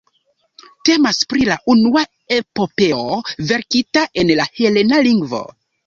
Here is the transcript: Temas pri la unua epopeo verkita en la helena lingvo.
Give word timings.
Temas 0.89 1.19
pri 1.33 1.45
la 1.51 1.57
unua 1.75 2.03
epopeo 2.39 3.05
verkita 3.53 4.09
en 4.25 4.37
la 4.43 4.53
helena 4.59 5.09
lingvo. 5.11 5.49